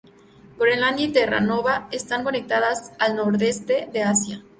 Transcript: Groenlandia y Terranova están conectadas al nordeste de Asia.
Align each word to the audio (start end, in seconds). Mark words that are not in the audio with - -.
Groenlandia 0.57 1.05
y 1.05 1.11
Terranova 1.11 1.87
están 1.91 2.23
conectadas 2.23 2.91
al 2.97 3.15
nordeste 3.17 3.87
de 3.93 4.01
Asia. 4.01 4.43